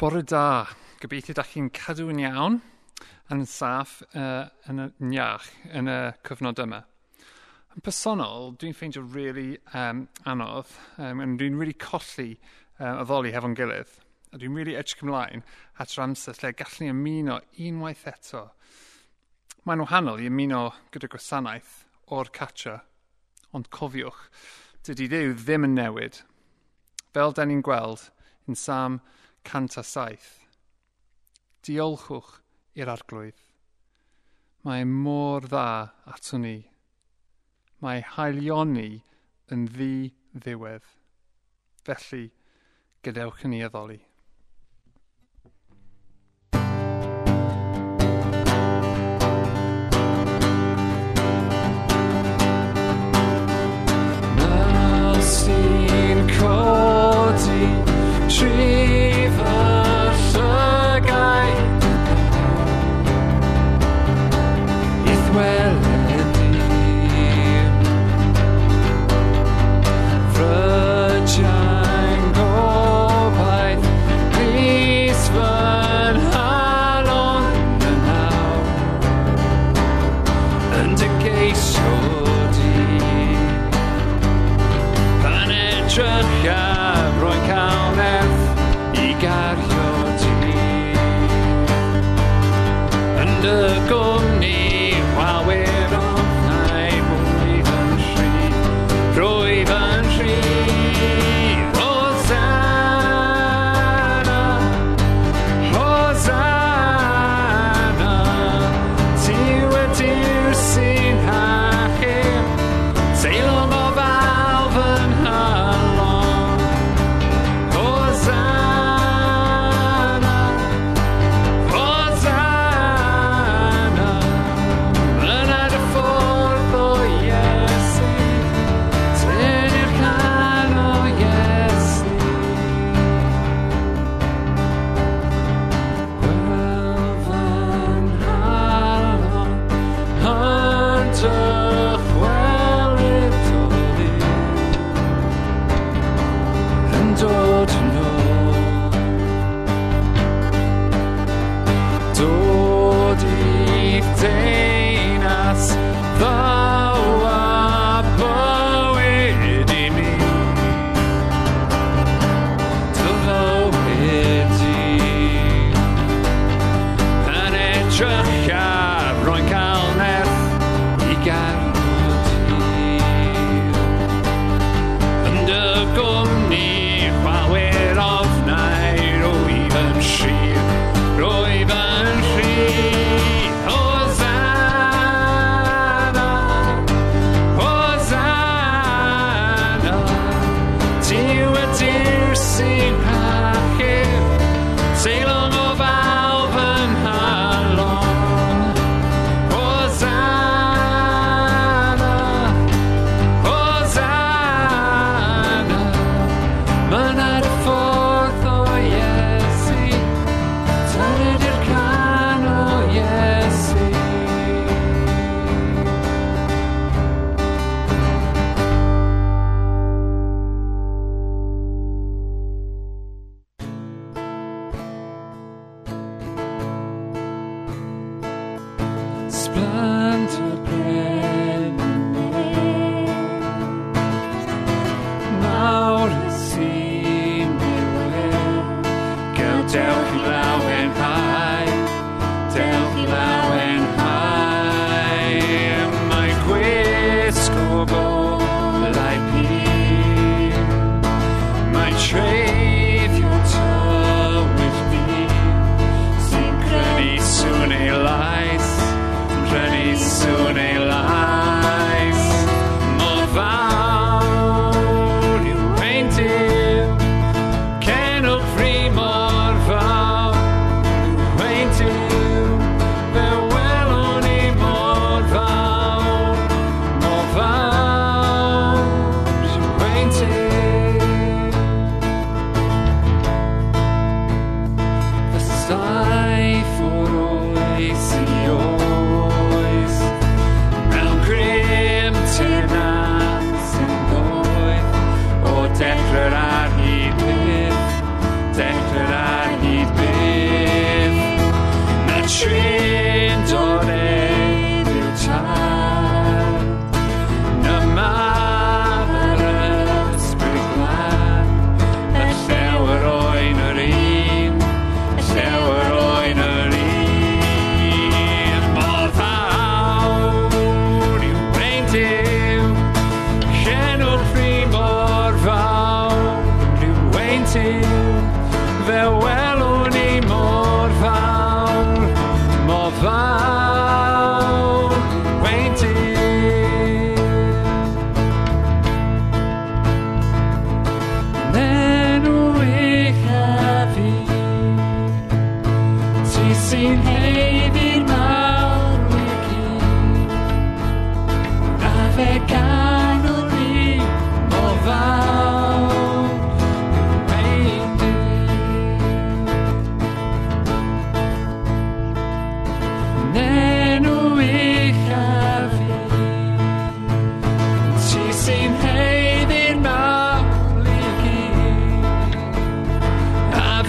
Bore 0.00 0.22
da. 0.22 0.66
Gobeithio 0.96 1.34
da 1.36 1.42
chi'n 1.44 1.66
cadw'n 1.76 2.22
iawn 2.22 2.54
yn 3.34 3.42
saff 3.44 3.98
uh, 4.16 4.46
yn 4.72 4.80
y 4.80 4.86
niach 5.10 5.50
yn 5.76 5.90
y 5.92 5.96
cyfnod 6.24 6.62
yma. 6.64 6.78
Yn 7.76 7.84
personol, 7.84 8.54
dwi'n 8.56 8.72
ffeindio 8.78 9.02
really 9.04 9.58
um, 9.76 10.06
anodd 10.24 10.72
um, 10.96 11.20
and 11.20 11.36
dwi'n 11.36 11.60
really 11.60 11.76
colli 11.76 12.38
uh, 12.78 13.02
addoli 13.02 13.34
hefo'n 13.36 13.58
gilydd. 13.60 13.92
A 14.32 14.40
dwi'n 14.40 14.56
really 14.56 14.78
edrych 14.80 15.04
ymlaen 15.04 15.44
at 15.76 15.92
ramser 16.00 16.40
lle 16.40 16.54
gallu 16.56 16.88
ymuno 16.94 17.36
unwaith 17.68 18.08
eto. 18.08 18.46
Mae'n 19.68 19.84
wahanol 19.84 20.24
i 20.24 20.32
ymuno 20.32 20.64
gyda 20.96 21.12
gwasanaeth 21.12 21.76
o'r 22.08 22.32
catcher, 22.40 22.80
ond 23.52 23.68
cofiwch, 23.68 24.24
dydy 24.80 25.12
Dyw 25.12 25.36
ddim 25.44 25.68
yn 25.68 25.76
newid. 25.76 26.22
Fel 27.12 27.36
da 27.36 27.44
ni'n 27.44 27.60
gweld 27.68 28.08
yn 28.48 28.56
Sam 28.56 29.02
107. 29.44 30.18
Diolchwch 31.66 32.34
i'r 32.78 32.90
arglwydd. 32.92 33.40
Mae 34.66 34.84
mor 34.84 35.46
dda 35.48 35.66
ato 36.14 36.40
ni. 36.42 36.58
Mae 37.80 38.04
haelioni 38.14 39.00
yn 39.54 39.66
ddi 39.72 40.12
ddiwedd. 40.36 40.86
Felly, 41.86 42.26
gadewch 43.02 43.46
yn 43.48 43.54
ni 43.56 43.62
addoli. 43.64 44.00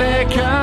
they 0.01 0.25
come. 0.25 0.60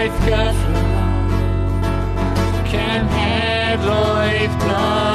life 0.00 0.28
got 0.30 0.54
flow 0.54 1.90
can 2.70 3.04
handle 3.08 4.16
it. 4.16 5.09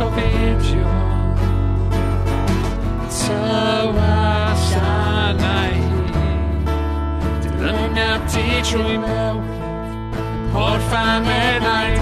salvation. 0.00 0.86
Cała 3.08 4.54
szana 4.70 5.68
i 5.68 5.82
tylna 7.42 8.18
night. 8.18 8.92
i 8.92 8.98
meł, 8.98 9.42
porfane 10.52 11.60
najmniej. 11.60 11.99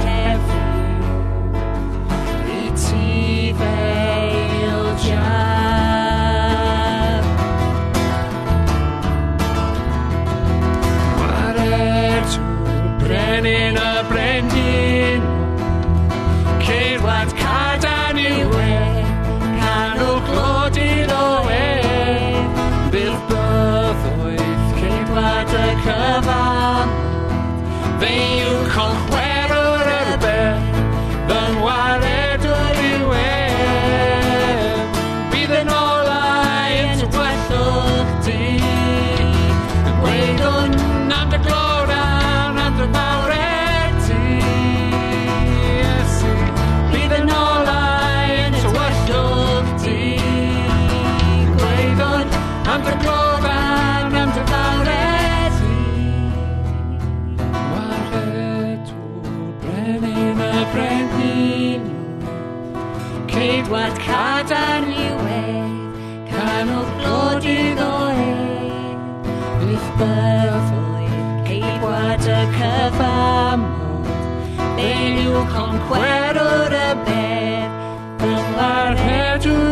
perfectly. 69.96 71.06
Ei 71.54 71.78
guarda 71.80 72.38
que 72.56 72.74
fa 72.96 73.56
molt, 73.56 74.08
vell 74.76 75.46
conquero 75.54 76.50
de 76.74 76.88
bed, 77.06 77.70
the 78.18 78.34
Lord 78.56 78.98
had 78.98 79.67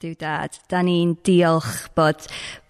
Duw 0.00 0.14
dad, 0.16 0.54
da 0.72 0.78
ni'n 0.80 1.10
diolch 1.28 1.90
bod 1.92 2.22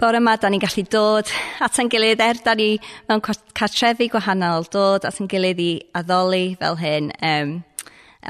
bore 0.02 0.18
yma 0.18 0.32
da 0.42 0.48
ni'n 0.50 0.58
gallu 0.64 0.82
dod 0.90 1.28
at 1.62 1.76
ein 1.78 1.86
gilydd 1.86 2.18
er 2.24 2.40
da 2.42 2.56
ni 2.58 2.72
mewn 3.06 3.22
cartrefi 3.22 4.08
gwahanol, 4.10 4.66
dod 4.66 5.06
at 5.06 5.20
ein 5.22 5.28
gilydd 5.30 5.60
i 5.62 5.68
addoli 5.94 6.56
fel 6.58 6.80
hyn, 6.80 7.12
um, 7.22 7.52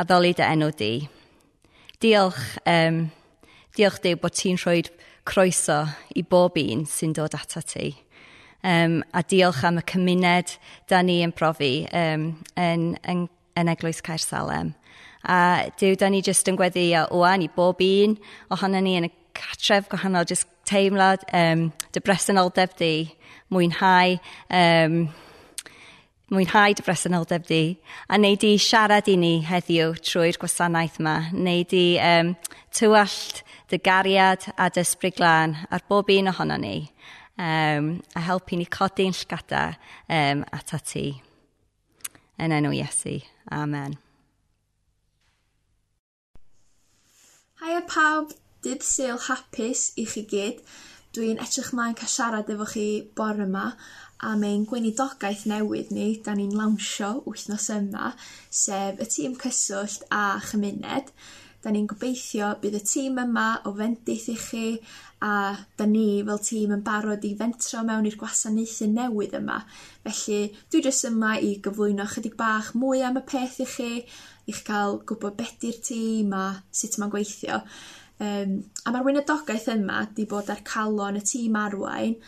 addoli 0.05 0.35
dy 0.37 0.45
enw 0.45 0.69
di. 0.77 0.91
Diolch, 2.05 2.43
um, 2.69 3.07
diolch 3.73 4.03
Dyw 4.05 4.21
bod 4.21 4.37
ti'n 4.37 4.61
rhoi 4.61 4.83
croeso 5.25 5.79
i 6.13 6.21
bob 6.21 6.61
un 6.61 6.85
sy'n 6.85 7.17
dod 7.17 7.39
ata 7.41 7.65
ti. 7.65 7.95
Um, 8.61 9.01
a 9.17 9.25
diolch 9.25 9.65
am 9.65 9.81
y 9.81 9.87
cymuned 9.95 10.59
da 10.93 11.01
ni 11.01 11.23
yn 11.25 11.33
profi 11.33 11.87
um, 11.89 12.35
yn, 12.53 12.91
yn, 13.09 13.25
yn 13.57 13.73
Eglwys 13.73 14.05
Caer 14.05 14.21
Salem. 14.21 14.75
A 15.25 15.69
dyw, 15.77 15.97
da 16.01 16.09
ni 16.09 16.23
jyst 16.25 16.49
yn 16.49 16.57
gweddio 16.57 17.07
oan 17.17 17.45
i 17.45 17.49
bob 17.53 17.83
un 17.85 18.17
ohono 18.53 18.81
ni 18.81 18.97
yn 18.97 19.09
y 19.11 19.13
catref 19.37 19.89
gwahanol, 19.91 20.29
jyst 20.29 20.49
teimlad 20.69 21.25
um, 21.37 21.69
dy 21.93 22.03
bresenoldeb 22.05 22.73
di, 22.79 22.95
mwynhau, 23.53 24.17
um, 24.55 24.97
mwynhau 26.31 26.77
dy 26.77 26.87
bresenoldeb 26.87 27.47
di, 27.49 27.63
a 28.09 28.19
wneud 28.19 28.41
di 28.43 28.55
siarad 28.61 29.11
i 29.11 29.17
ni 29.21 29.33
heddiw 29.47 29.97
trwy'r 30.01 30.41
gwasanaeth 30.41 31.01
yma, 31.03 31.17
wneud 31.35 31.73
di 31.73 31.85
um, 32.01 32.35
tywallt 32.77 33.43
dy 33.71 33.81
gariad 33.85 34.51
a 34.57 34.71
dy 34.73 34.85
sbriglan 34.87 35.57
ar 35.71 35.85
bob 35.91 36.11
un 36.15 36.31
ohono 36.33 36.59
ni, 36.61 36.77
um, 37.37 37.97
a 38.17 38.29
helpu 38.29 38.59
ni 38.59 38.69
codi'n 38.71 39.17
llgada 39.17 39.67
um, 40.09 40.47
at 40.53 40.77
ati. 40.77 41.11
Yn 42.41 42.57
enw 42.57 42.73
Iesu. 42.73 43.19
Amen. 43.53 43.99
Haia 47.61 47.83
pawb, 47.85 48.31
dydd 48.65 48.81
syl 48.89 49.19
hapus 49.21 49.81
i 50.01 50.07
chi 50.09 50.23
gyd. 50.31 50.63
Dwi'n 51.13 51.43
edrych 51.45 51.75
mlaen 51.77 51.97
cael 51.99 52.09
siarad 52.09 52.49
efo 52.55 52.65
chi 52.71 52.85
bore 53.19 53.45
yma 53.45 53.65
am 54.31 54.47
ein 54.49 54.65
gweinidogaeth 54.71 55.43
newydd 55.51 55.91
ni 55.93 56.07
'dan 56.25 56.41
ni'n 56.41 56.57
lawnsio 56.57 57.11
wythnos 57.27 57.69
yma 57.75 58.15
sef 58.63 59.05
y 59.05 59.09
tîm 59.13 59.37
cyswllt 59.45 60.09
a 60.09 60.23
chymuned. 60.47 61.13
'Dan 61.61 61.77
ni'n 61.77 61.91
gobeithio 61.93 62.49
bydd 62.65 62.81
y 62.81 62.83
tîm 62.95 63.21
yma 63.27 63.47
o 63.69 63.75
fendith 63.77 64.31
i 64.33 64.39
chi 64.47 64.65
a 65.21 65.35
da 65.77 65.85
ni 65.93 66.09
fel 66.25 66.41
tîm 66.49 66.73
yn 66.79 66.85
barod 66.89 67.29
i 67.29 67.35
fentro 67.43 67.85
mewn 67.85 68.09
i'r 68.09 68.17
gwasanaethu 68.23 68.89
newydd 68.95 69.37
yma 69.37 69.59
felly 70.07 70.41
dwi 70.73 70.81
jyst 70.87 71.11
yma 71.13 71.37
i 71.45 71.59
gyflwyno 71.67 72.09
chydig 72.09 72.41
bach 72.41 72.73
mwy 72.73 73.05
am 73.05 73.21
y 73.21 73.27
peth 73.35 73.61
i 73.61 73.69
chi 73.75 73.91
i'ch 74.51 74.61
cael 74.67 75.01
gwybod 75.09 75.39
beth 75.39 75.57
'di'r 75.63 75.81
tîm 75.89 76.37
a 76.37 76.45
sut 76.83 76.99
mae'n 76.99 77.15
gweithio 77.17 77.63
Um, 78.21 78.59
a 78.85 78.93
mae'r 78.93 79.05
weinidogaeth 79.07 79.71
yma 79.73 80.03
'di 80.13 80.27
bod 80.29 80.51
ar 80.53 80.59
calon 80.69 81.17
y 81.17 81.23
tîm 81.25 81.55
arwain 81.57 82.19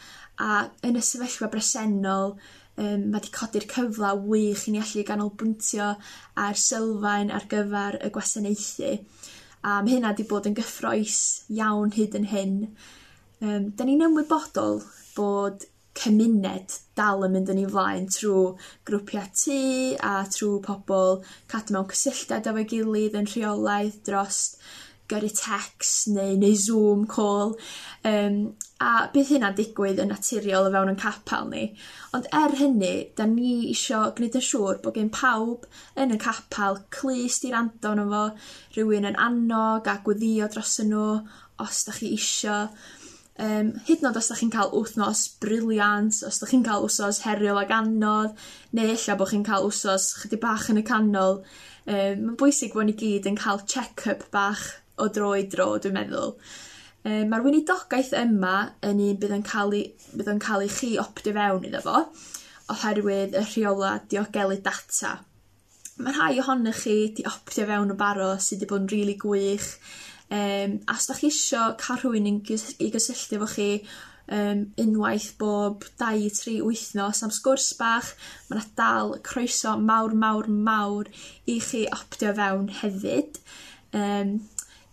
a 0.41 0.63
yn 0.89 0.97
y 0.97 1.03
sefyllfa 1.05 1.51
bresennol 1.53 2.31
um, 2.33 3.03
mae 3.11 3.19
wedi 3.19 3.33
codi'r 3.35 3.67
cyfla 3.69 4.15
wych 4.31 4.63
i 4.71 4.73
ni 4.73 4.81
allu 4.81 5.05
ganolbwyntio 5.11 5.91
a'r 6.47 6.63
sylfaen 6.63 7.35
ar 7.37 7.45
gyfer 7.51 7.99
y 8.09 8.09
gwasanaethu 8.15 8.95
a 8.95 9.75
mae 9.83 9.93
hynna 9.93 10.15
wedi 10.15 10.27
bod 10.31 10.49
yn 10.49 10.57
gyffroes 10.57 11.19
iawn 11.59 11.93
hyd 11.99 12.17
yn 12.23 12.31
hyn. 12.33 12.57
Um, 13.45 13.69
da 13.77 13.85
ni'n 13.85 14.07
ymwybodol 14.09 14.81
bod 15.19 15.69
cymuned 15.99 16.79
dal 16.99 17.27
yn 17.27 17.35
mynd 17.37 17.51
yn 17.53 17.63
ei 17.63 17.73
flaen 17.73 18.09
trwy 18.13 18.45
grwpiau 18.89 19.29
tu 19.43 19.59
a 20.13 20.15
trwy 20.37 20.61
pobl 20.67 21.19
cadw 21.53 21.77
mewn 21.77 21.91
cysylltiad 21.93 22.49
efo'i 22.53 22.69
gilydd 22.75 23.19
yn 23.21 23.29
rheolaidd 23.33 24.01
dros 24.09 24.43
gyrru 25.13 25.31
text 25.37 26.09
neu 26.09 26.37
neu 26.41 26.55
Zoom 26.57 27.07
call. 27.07 27.57
Um, 28.09 28.55
a 28.83 29.07
bydd 29.15 29.29
hynna'n 29.31 29.55
digwydd 29.59 30.01
yn 30.03 30.11
naturiol 30.11 30.67
o 30.67 30.73
fewn 30.75 30.91
yn 30.93 30.99
capel 30.99 31.51
ni. 31.51 31.67
Ond 32.17 32.27
er 32.39 32.57
hynny 32.59 32.95
'dan 33.19 33.37
ni 33.37 33.53
isio 33.71 34.01
gwneud 34.17 34.39
yn 34.41 34.47
siŵr 34.49 34.81
bod 34.85 34.97
gen 34.99 35.13
pawb 35.19 35.69
yn 36.05 36.15
y 36.17 36.19
capal 36.25 36.81
clust 36.97 37.47
i'r 37.47 37.59
andon 37.61 38.03
o 38.03 38.09
fo 38.15 38.25
rhywun 38.77 39.09
yn 39.13 39.21
annog 39.29 39.91
a 39.93 39.99
gweddio 40.09 40.51
drosyn 40.51 40.91
nhw 40.95 41.07
os 41.67 41.85
da 41.87 41.95
chi 41.99 42.11
isio 42.17 42.59
um, 43.39 43.73
hyd 43.87 44.03
yn 44.03 44.11
o'd 44.11 44.19
os 44.21 44.29
'dach 44.31 44.43
chi'n 44.43 44.53
cael 44.53 44.73
wythnos 44.75 45.25
briliant 45.43 46.23
os 46.29 46.41
'dach 46.41 46.53
chi'n 46.53 46.67
cael 46.67 46.85
wsos 46.89 47.23
heriol 47.27 47.61
ag 47.63 47.73
anodd 47.79 48.37
neu 48.77 48.93
ella 48.97 49.17
bod 49.19 49.33
chi'n 49.33 49.47
cael 49.47 49.69
wsos 49.69 50.11
chydig 50.21 50.43
bach 50.43 50.69
yn 50.73 50.83
y 50.83 50.85
canol 50.89 51.41
um, 51.41 52.27
mae'n 52.27 52.37
bwysig 52.41 52.77
bod 52.77 52.91
ni 52.91 52.97
gyd 52.99 53.31
yn 53.31 53.41
cael 53.41 53.65
check 53.65 54.07
up 54.13 54.29
bach 54.35 54.67
o 55.01 55.09
dro 55.09 55.33
i 55.39 55.47
dro 55.51 55.73
dwi'n 55.79 55.97
meddwl. 55.97 56.37
Yy 57.03 57.25
Mae'r 57.27 57.43
weinidogaeth 57.43 58.13
yma 58.15 58.55
yn 58.87 59.01
un 59.03 59.17
bydd 59.19 59.33
yn 59.35 59.43
cael, 59.47 59.73
ei 59.75 59.89
bydd 60.15 60.29
yn 60.31 60.43
i 60.63 60.69
chi 60.71 60.93
opdio 61.03 61.33
fewn 61.35 61.65
iddo 61.67 61.81
fo 61.83 62.05
oherwydd 62.73 63.35
y 63.35 63.43
rheola 63.49 63.97
diogelu 64.09 64.61
data. 64.63 65.17
Mae 65.99 66.15
rhai 66.15 66.39
ohonych 66.41 66.85
chi 66.85 66.95
'di 67.11 67.27
opdio 67.27 67.67
fewn 67.67 67.91
o 67.91 67.97
baro 67.99 68.29
sydd 68.39 68.63
wedi 68.63 68.71
bod 68.71 68.85
yn 68.85 68.93
rili 68.93 69.17
gwych 69.25 69.67
Um, 70.33 70.79
a 70.89 70.97
os 70.97 71.07
da 71.11 71.19
chi 71.19 71.29
isio 71.29 71.63
cael 71.83 72.01
rhywun 72.01 72.31
i 72.31 72.89
gysylltu 72.95 73.37
efo 73.37 73.49
chi 73.53 73.69
um, 74.33 74.63
unwaith 74.81 75.33
bob 75.41 75.85
dau 76.01 76.23
i 76.27 76.31
tri 76.33 76.55
wythnos 76.65 77.21
am 77.27 77.33
sgwrs 77.37 77.73
bach 77.81 78.13
mae 78.49 78.57
yna 78.57 78.65
dal 78.79 79.13
croeso 79.29 79.75
mawr 79.91 80.15
mawr 80.23 80.49
mawr 80.69 81.11
i 81.55 81.59
chi 81.69 81.83
optio 81.99 82.33
fewn 82.39 82.71
hefyd. 82.81 83.41
Um, 84.03 84.39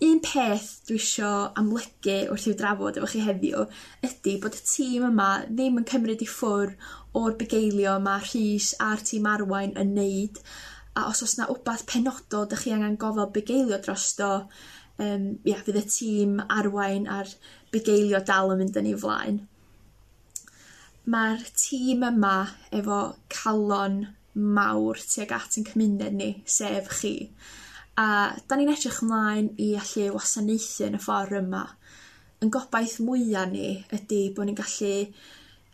un 0.10 0.19
peth 0.24 0.67
dwi 0.88 0.98
isio 1.00 1.29
amlygu 1.62 2.17
wrth 2.34 2.48
i'w 2.50 2.58
drafod 2.60 3.00
efo 3.00 3.10
chi 3.13 3.24
heddiw 3.24 3.63
ydy 4.10 4.36
bod 4.43 4.58
y 4.60 4.65
tîm 4.74 5.08
yma 5.10 5.29
ddim 5.48 5.79
yn 5.81 5.88
cymryd 5.93 6.24
i 6.24 6.27
ffwr' 6.34 6.75
o'r 7.22 7.38
bugeilio 7.39 7.96
mae 8.03 8.24
Rhys 8.27 8.74
a'r 8.86 9.03
tîm 9.10 9.27
Arwain 9.27 9.75
yn 9.84 9.96
neud. 9.98 10.39
A 11.00 11.08
os 11.12 11.24
oes 11.24 11.38
'na 11.38 11.48
wbath 11.51 11.86
penodol 11.91 12.48
'dych 12.48 12.65
chi 12.65 12.75
angen 12.75 13.00
gofal 13.01 13.31
bugeilio 13.36 13.79
drosto 13.84 14.29
um, 15.03 15.25
ia 15.48 15.62
fydd 15.63 15.79
y 15.82 15.86
tîm 15.96 16.36
arwain 16.48 17.08
a'r 17.10 17.32
bugeilio 17.74 18.22
dal 18.25 18.53
yn 18.53 18.62
mynd 18.62 18.79
yn 18.82 18.91
ei 18.91 19.00
flaen. 19.03 19.39
Ma'r 21.10 21.41
tîm 21.58 22.06
yma 22.10 22.36
efo 22.75 23.00
calon 23.34 24.03
mawr 24.36 25.01
tuag 25.01 25.34
at 25.36 25.58
yn 25.60 25.68
cymuned 25.68 26.15
ni, 26.20 26.29
sef 26.46 26.91
chi. 27.00 27.13
A 28.00 28.36
da 28.48 28.56
ni'n 28.56 28.72
edrych 28.72 29.01
ymlaen 29.03 29.50
i 29.60 29.74
allu 29.79 30.13
wasanaethu 30.15 30.88
yn 30.88 31.00
y 31.00 31.03
ffordd 31.03 31.39
yma. 31.41 31.65
'Yn 32.39 32.53
gobaith 32.56 33.00
mwyaf 33.03 33.50
ni 33.51 33.72
ydy 33.96 34.22
bod 34.36 34.48
ni'n 34.48 34.60
gallu 34.60 34.94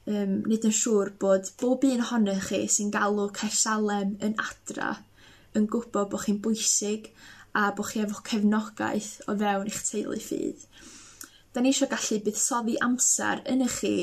um, 0.09 0.39
wneud 0.47 0.65
yn 0.69 0.77
siŵr 0.79 1.11
bod 1.21 1.51
bob 1.61 1.85
un 1.89 2.01
ohonych 2.05 2.49
chi 2.49 2.63
sy'n 2.71 2.93
galw 2.95 3.27
cersalem 3.39 4.15
yn 4.25 4.33
adra 4.41 4.95
yn 5.57 5.67
gwybod 5.71 6.09
bod 6.11 6.25
chi'n 6.25 6.41
bwysig 6.45 7.11
a 7.55 7.69
bod 7.75 7.89
chi 7.91 8.03
efo 8.03 8.21
cefnogaeth 8.29 9.11
o 9.31 9.35
fewn 9.41 9.69
eich 9.71 9.83
teulu 9.89 10.19
ffydd. 10.27 10.65
Da 11.53 11.63
ni 11.63 11.71
eisiau 11.71 11.87
gallu 11.91 12.17
buddsoddi 12.25 12.75
amser 12.87 13.43
ynach 13.53 13.77
chi 13.79 13.93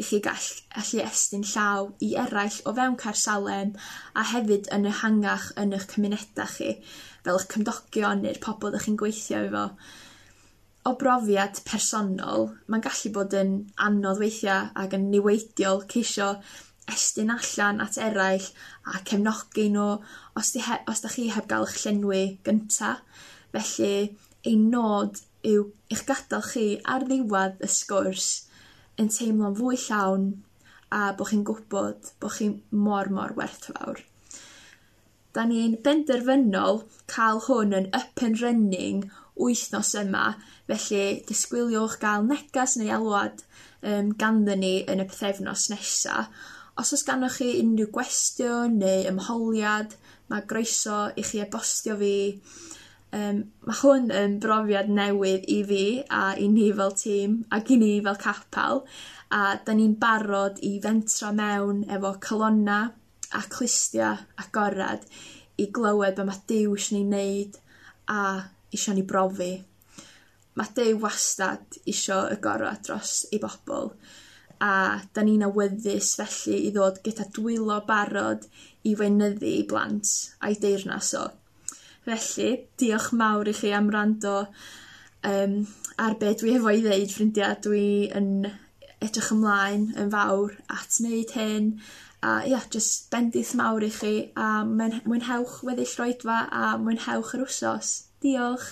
i 0.00 0.04
chi 0.04 0.20
gall 0.24 0.46
allu 0.80 1.02
estyn 1.04 1.44
llaw 1.50 1.90
i 2.06 2.08
eraill 2.22 2.56
o 2.68 2.72
fewn 2.78 2.96
carsalen 3.02 3.74
a 4.20 4.24
hefyd 4.32 4.70
yn 4.76 4.88
hangach 5.02 5.50
yn 5.62 5.76
eich 5.76 5.86
cymunedau 5.92 6.50
chi 6.54 6.72
fel 7.26 7.36
eich 7.36 7.48
cymdogion 7.52 8.24
neu'r 8.24 8.40
pobl 8.46 8.70
ydych 8.70 8.86
chi'n 8.88 8.98
gweithio 9.02 9.44
efo. 9.50 9.66
O 10.88 10.92
brofiad 11.00 11.60
personol 11.68 12.48
ma'n 12.70 12.84
gallu 12.88 13.12
bod 13.16 13.36
yn 13.40 13.54
anodd 13.88 14.20
weithia' 14.22 14.60
ag 14.82 14.96
yn 14.96 15.08
niweidiol 15.12 15.84
ceisio 15.92 16.28
estyn 16.92 17.32
allan 17.34 17.80
at 17.82 17.98
eraill 17.98 18.46
a 18.86 19.00
cefnogi 19.08 19.68
nhw 19.74 19.88
os, 20.38 20.52
di 20.54 20.62
he, 20.62 20.78
os 20.90 21.02
da 21.02 21.10
chi 21.12 21.28
heb 21.34 21.48
gael 21.50 21.66
eich 21.66 21.80
llenwi 21.82 22.22
gynta. 22.46 22.96
Felly, 23.54 23.94
ei 24.46 24.56
nod 24.60 25.22
yw 25.46 25.68
eich 25.92 26.04
gadael 26.08 26.44
chi 26.50 26.66
ar 26.94 27.06
ddiwedd 27.06 27.62
y 27.64 27.70
sgwrs 27.72 28.28
yn 29.02 29.10
teimlo'n 29.12 29.56
fwy 29.58 29.78
llawn 29.82 30.28
a 30.94 31.10
bod 31.18 31.32
chi'n 31.32 31.44
gwybod 31.46 32.12
bod 32.22 32.36
chi 32.36 32.50
mor, 32.70 33.10
mor 33.10 33.34
werthfawr. 33.38 34.02
Da 35.34 35.44
ni'n 35.44 35.76
benderfynol 35.84 36.84
cael 37.12 37.42
hwn 37.48 37.74
yn 37.76 37.90
up 37.96 38.22
and 38.24 38.40
running 38.40 39.08
wythnos 39.36 39.92
yma, 40.00 40.26
felly 40.70 41.24
disgwyliwch 41.28 41.98
gael 42.00 42.24
negas 42.30 42.78
neu 42.80 42.92
alwad 42.96 43.42
um, 43.82 44.14
ganddyn 44.20 44.62
ni 44.62 44.76
yn 44.88 45.02
y 45.02 45.08
pethefnos 45.10 45.66
nesaf 45.72 46.30
Os 46.80 46.92
oes 46.92 47.04
gannoch 47.08 47.38
chi 47.40 47.50
unrhyw 47.62 47.90
gwestiwn 47.94 48.78
neu 48.82 49.06
ymholiad 49.10 49.96
mae 50.30 50.44
groeso 50.50 51.06
i 51.16 51.24
chi 51.26 51.44
e-bostio 51.44 51.96
fi 52.00 52.16
Um, 53.16 53.36
mae 53.64 53.76
hwn 53.78 54.08
yn 54.10 54.32
brofiad 54.42 54.88
newydd 54.92 55.44
i 55.48 55.60
fi 55.68 55.82
a 56.12 56.22
i 56.42 56.48
ni 56.50 56.64
fel 56.76 56.90
tîm 57.00 57.36
ac 57.54 57.70
i 57.70 57.76
ni 57.78 57.90
fel 58.04 58.18
capel 58.20 58.82
a 59.38 59.42
da 59.68 59.76
ni'n 59.78 59.94
barod 60.02 60.58
i 60.68 60.72
fentro 60.82 61.30
mewn 61.38 61.84
efo 61.96 62.10
colonna 62.26 62.80
a 63.38 63.42
clustia 63.54 64.10
agorad 64.42 65.06
i 65.62 65.68
glywed 65.78 66.18
be' 66.18 66.26
mae 66.28 66.42
Dyw 66.50 66.74
eisiau 66.74 66.98
ni 66.98 67.04
wneud 67.06 67.56
a 68.12 68.20
eisiau 68.74 68.98
ni 68.98 69.06
brofi. 69.14 69.52
Mae 70.58 70.74
Dyw 70.76 71.00
wastad 71.06 71.80
eisiau 71.86 72.26
y 72.34 72.40
gorau 72.42 72.82
dros 72.88 73.14
ei 73.30 73.40
bobl 73.42 73.92
a 74.60 75.00
da 75.14 75.24
ni'n 75.24 75.44
awyddus 75.46 76.14
felly 76.20 76.60
i 76.68 76.70
ddod 76.74 77.02
gyda 77.04 77.26
dwylo 77.36 77.80
barod 77.88 78.46
i 78.88 78.94
weinyddu 78.98 79.48
i 79.50 79.64
blant 79.68 80.12
a'i 80.40 80.56
deyrnas 80.62 81.12
o. 81.18 81.26
Felly, 82.06 82.52
diolch 82.78 83.10
mawr 83.18 83.50
i 83.50 83.54
chi 83.56 83.72
am 83.74 83.90
rando 83.92 84.36
um, 85.26 85.58
ar 85.98 86.16
be' 86.20 86.34
dwi 86.38 86.54
efo 86.56 86.72
i 86.72 86.82
ddeud 86.84 87.12
ffrindiau, 87.12 87.58
dwi 87.66 87.86
yn 88.16 88.30
edrych 89.02 89.32
ymlaen 89.34 89.90
yn 89.98 90.10
fawr 90.14 90.56
at 90.72 91.00
wneud 91.00 91.34
hyn 91.36 91.70
a 92.24 92.38
ia 92.48 92.62
jyst 92.72 93.10
bendith 93.12 93.52
mawr 93.58 93.84
i 93.84 93.92
chi 93.92 94.14
a 94.40 94.50
mwynhewch 94.66 95.60
weddill 95.66 95.96
roedfa 96.00 96.40
a 96.48 96.74
mwynhewch 96.80 97.36
yr 97.36 97.44
wsos. 97.44 97.94
Diolch! 98.24 98.70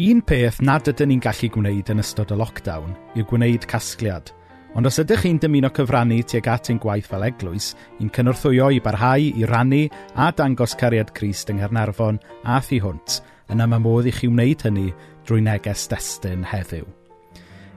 Un 0.00 0.22
peth 0.24 0.62
nad 0.64 0.88
ydyn 0.88 1.10
ni'n 1.12 1.24
gallu 1.24 1.50
gwneud 1.52 1.90
yn 1.92 2.00
ystod 2.00 2.32
y 2.32 2.38
lockdown 2.40 2.94
yw 3.18 3.26
gwneud 3.28 3.68
casgliad– 3.68 4.32
Ond 4.78 4.86
os 4.86 5.00
ydych 5.02 5.24
chi'n 5.24 5.40
dymuno 5.42 5.68
cyfrannu 5.74 6.20
tuag 6.30 6.46
at 6.52 6.68
ein 6.70 6.78
gwaith 6.78 7.08
fel 7.10 7.24
eglwys, 7.26 7.72
i'n 7.98 8.12
cynorthwyo 8.14 8.68
i 8.70 8.78
barhau 8.84 9.24
i 9.26 9.48
rannu 9.48 9.80
a 10.14 10.28
dangos 10.30 10.76
cariad 10.78 11.10
Crist 11.16 11.50
yng 11.50 11.58
Nghernarfon 11.58 12.20
a 12.46 12.60
thu 12.62 12.78
hwnt, 12.84 13.16
yna 13.50 13.66
mae 13.66 13.82
modd 13.82 14.06
i 14.06 14.14
chi 14.14 14.30
wneud 14.30 14.62
hynny 14.68 14.92
drwy 15.26 15.42
neges 15.42 15.88
destun 15.90 16.46
heddiw. 16.46 16.86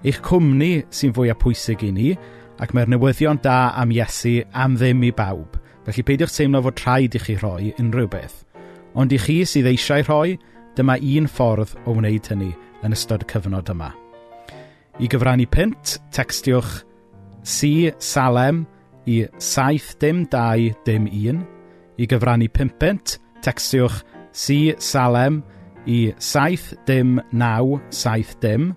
Eich 0.05 0.21
cwmni 0.21 0.83
sy'n 0.93 1.15
fwyaf 1.17 1.41
pwysig 1.41 1.81
i 1.87 1.91
ni, 1.95 2.13
ac 2.61 2.75
mae'r 2.77 2.93
newyddion 2.93 3.41
da 3.41 3.73
am 3.79 3.91
Iesu 3.95 4.43
am 4.53 4.77
ddim 4.77 5.01
i 5.07 5.11
bawb, 5.17 5.57
felly 5.87 6.05
peidiwch 6.05 6.37
teimlo 6.37 6.61
fod 6.67 6.85
rhaid 6.85 7.17
i 7.17 7.23
chi 7.25 7.39
rhoi 7.39 7.73
unrhyw 7.81 8.11
beth. 8.13 8.43
Ond 8.93 9.15
i 9.15 9.17
chi 9.17 9.41
sydd 9.49 9.71
eisiau 9.73 10.05
rhoi, 10.05 10.37
dyma 10.77 11.01
un 11.01 11.25
ffordd 11.25 11.73
o 11.87 11.97
wneud 11.97 12.29
hynny 12.29 12.53
yn 12.85 12.93
ystod 12.93 13.25
y 13.25 13.33
cyfnod 13.33 13.73
yma. 13.73 13.93
I 15.01 15.07
gyfrannu 15.09 15.47
pint, 15.49 15.97
textiwch 16.13 16.83
C 17.43 17.91
Salem 17.97 18.65
i 19.09 19.23
7 19.39 19.97
dim 20.85 21.07
1. 21.09 21.41
I 21.97 22.05
gyfrannu 22.07 22.49
5 22.53 22.77
punt, 22.77 23.17
textiwch 23.41 24.03
C 24.31 24.75
Salem 24.77 25.41
i 25.85 26.13
7 26.19 26.77
dim 26.85 27.19
9 27.31 27.81
7 27.89 28.37
dim. 28.41 28.69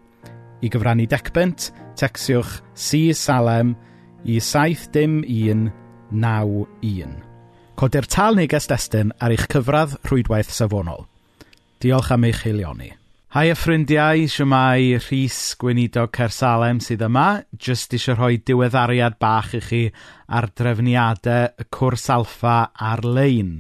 I 0.63 0.73
gyfrannu 0.73 1.07
10 1.07 1.33
punt, 1.37 1.71
textiwch 2.01 2.63
C 2.75 3.13
Salem 3.13 3.77
i 4.25 4.41
7 4.41 4.89
dim 4.93 5.23
1 5.23 5.71
9 6.11 6.67
1. 6.81 7.17
Codai'r 7.77 8.09
tal 8.09 8.41
neges 8.41 8.71
destun 8.73 9.13
ar 9.21 9.35
eich 9.37 9.51
cyfradd 9.53 9.99
rhwydwaith 10.09 10.49
safonol. 10.49 11.05
Diolch 11.85 12.15
am 12.15 12.25
eich 12.25 12.41
heilioni. 12.47 12.95
Hai 13.37 13.51
y 13.53 13.55
ffrindiau, 13.55 14.23
siwmai 14.33 14.95
Rhys 14.97 15.59
Gweinidog 15.61 16.09
Cersalem 16.17 16.79
sydd 16.81 17.03
yma. 17.05 17.43
Just 17.53 17.93
eisiau 17.93 18.17
rhoi 18.17 18.39
diweddariad 18.41 19.19
bach 19.21 19.51
i 19.53 19.61
chi 19.61 19.81
ar 20.33 20.47
drefniadau 20.57 21.51
y 21.61 21.67
cwrs 21.77 22.07
alfa 22.15 22.55
ar-lein. 22.81 23.51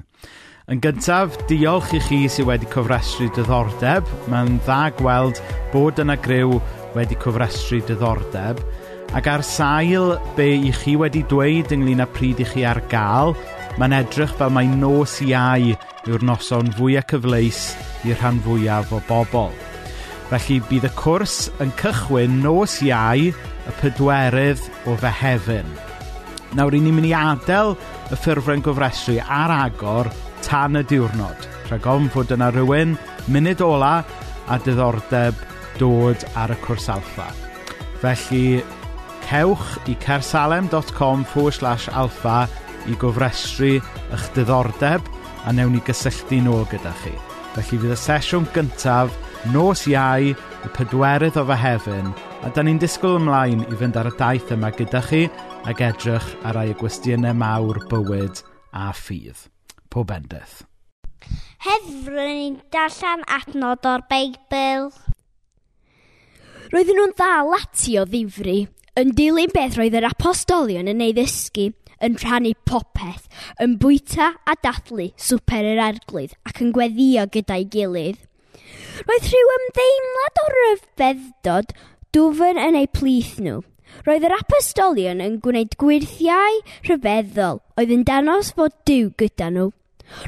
Yn 0.73 0.80
gyntaf, 0.80 1.37
diolch 1.50 1.92
i 1.92 2.00
chi 2.06 2.23
sydd 2.25 2.49
wedi 2.49 2.71
cofrestru 2.73 3.28
diddordeb. 3.37 4.09
Mae'n 4.33 4.56
dda 4.64 4.78
gweld 4.97 5.42
bod 5.75 6.00
yna 6.00 6.16
gryw 6.25 6.56
wedi 6.97 7.21
cofrestru 7.21 7.83
diddordeb. 7.85 8.64
Ac 9.12 9.28
ar 9.28 9.45
sail 9.45 10.16
be 10.40 10.54
i 10.56 10.73
chi 10.73 10.97
wedi 10.97 11.21
dweud 11.28 11.76
ynglyn 11.76 12.00
â 12.00 12.09
pryd 12.16 12.40
i 12.40 12.49
chi 12.49 12.64
ar 12.64 12.80
gael, 12.88 13.37
mae'n 13.76 14.00
edrych 14.00 14.33
fel 14.40 14.56
mae 14.56 14.73
nos 14.73 15.21
iau 15.21 15.76
yw'r 16.09 16.25
noson 16.33 16.73
fwyaf 16.80 17.12
cyfleus 17.12 17.62
i'r 18.09 18.16
rhan 18.23 18.40
fwyaf 18.49 18.97
o 18.97 19.04
bobl. 19.12 19.65
Felly 20.26 20.56
bydd 20.66 20.88
y 20.88 20.92
cwrs 20.99 21.37
yn 21.62 21.71
cychwyn 21.78 22.40
nos 22.42 22.80
iau 22.83 23.28
y 23.30 23.75
pedwerydd 23.80 24.62
o 24.90 24.97
fehefin. 24.99 25.68
Nawr, 26.59 26.75
i 26.75 26.80
ni'n 26.83 26.97
mynd 26.97 27.06
i 27.06 27.12
adael 27.14 27.76
y 28.11 28.18
ffurfren 28.18 28.64
gofrestru 28.64 29.21
ar 29.23 29.52
agor 29.54 30.11
tan 30.47 30.78
y 30.80 30.83
diwrnod. 30.90 31.47
Rhaid 31.68 31.87
ofn 31.90 32.09
fod 32.14 32.35
yna 32.35 32.50
rhywun, 32.50 32.97
munud 33.30 33.62
ola 33.62 34.00
a 34.50 34.59
diddordeb 34.62 35.38
dod 35.78 36.26
ar 36.35 36.54
y 36.54 36.59
cwrs 36.64 36.88
alfa. 36.97 37.28
Felly, 38.02 38.62
cewch 39.26 39.76
i 39.90 39.95
cersalem.com 40.02 41.23
forward 41.30 41.59
slash 41.61 41.87
alfa 41.95 42.45
i 42.87 42.99
gofrestru 42.99 43.76
eich 44.14 44.26
diddordeb 44.35 45.06
a 45.47 45.54
newn 45.54 45.76
ni 45.76 45.84
gysylltu 45.86 46.41
nôl 46.43 46.67
gyda 46.71 46.95
chi. 47.02 47.15
Felly 47.54 47.78
fydd 47.78 47.95
y 47.95 48.00
sesiwn 48.00 48.50
gyntaf 48.54 49.15
nos 49.52 49.87
iau, 49.91 50.32
y 50.32 50.69
pedwerydd 50.76 51.39
o 51.41 51.45
fehefin, 51.49 52.13
a 52.45 52.50
da 52.54 52.63
ni'n 52.65 52.78
disgwyl 52.82 53.19
ymlaen 53.21 53.65
i 53.67 53.78
fynd 53.78 53.99
ar 53.99 54.11
y 54.11 54.15
daith 54.19 54.52
yma 54.54 54.71
gyda 54.76 55.02
chi 55.06 55.25
ac 55.67 55.82
edrych 55.82 56.28
ar 56.47 56.61
ei 56.63 56.75
gwestiynau 56.78 57.37
mawr 57.37 57.82
bywyd 57.91 58.43
a 58.76 58.91
ffydd. 58.97 59.47
Pob 59.91 60.09
bendeth. 60.11 60.63
Heddiw 61.67 62.15
ni'n 62.15 62.61
darllen 62.75 63.25
adnod 63.39 63.87
o'r 63.91 64.06
Beibl. 64.11 64.91
Roedden 66.73 66.99
nhw'n 66.99 67.17
dda 67.17 67.32
lati 67.47 67.97
o 68.00 68.04
ddifri, 68.06 68.61
yn 68.99 69.13
dilyn 69.17 69.52
beth 69.54 69.76
roedd 69.78 69.97
yr 69.99 70.09
apostolion 70.11 70.91
yn 70.91 71.02
ei 71.04 71.15
ddysgu, 71.17 71.71
yn 72.04 72.17
rhannu 72.21 72.52
popeth, 72.69 73.26
yn 73.63 73.76
bwyta 73.80 74.32
a 74.45 74.56
dathlu 74.63 75.11
swper 75.17 75.67
yr 75.73 75.82
arglwydd 75.89 76.37
ac 76.49 76.63
yn 76.65 76.73
gweddio 76.76 77.26
gyda'i 77.32 77.69
gilydd. 77.73 78.19
Roedd 78.97 79.26
rhyw 79.28 79.49
ymddeimlad 79.52 80.39
o 80.41 80.45
ryfeddod 80.52 81.73
dwfn 82.17 82.61
yn 82.63 82.78
eu 82.78 82.87
plith 82.97 83.35
nhw. 83.45 83.59
Roedd 84.06 84.25
yr 84.25 84.35
apostolion 84.39 85.21
yn 85.21 85.35
gwneud 85.45 85.75
gwirthiau 85.82 86.63
rhyfeddol 86.87 87.61
oedd 87.76 87.93
yn 87.93 88.06
danos 88.09 88.54
fod 88.56 88.73
diw 88.89 89.11
gyda 89.21 89.50
nhw. 89.52 89.67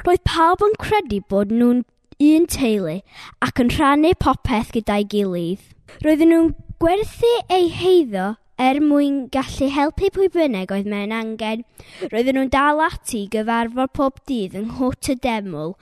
Roedd 0.05 0.21
pawb 0.29 0.67
yn 0.67 0.77
credu 0.83 1.23
bod 1.33 1.55
nhw'n 1.55 1.81
un 2.27 2.49
teulu 2.57 2.99
ac 3.47 3.65
yn 3.65 3.73
rhannu 3.73 4.13
popeth 4.27 4.75
gyda'i 4.77 5.09
gilydd. 5.17 5.65
Roedden 6.05 6.35
nhw'n 6.35 6.53
gwerthu 6.85 7.33
eu 7.49 7.73
heiddo 7.79 8.27
er 8.69 8.83
mwyn 8.85 9.25
gallu 9.33 9.71
helpu 9.79 10.13
pwy 10.13 10.29
bynnag 10.37 10.77
oedd 10.77 10.93
mewn 10.93 11.17
angen. 11.23 11.65
Roedden 12.13 12.37
nhw'n 12.37 12.53
dal 12.53 12.85
ati 12.85 13.25
gyfarfod 13.33 13.97
pob 13.97 14.21
dydd 14.29 14.61
yng 14.61 14.75
Nghwt 14.75 15.15
y 15.15 15.19
Deml 15.25 15.77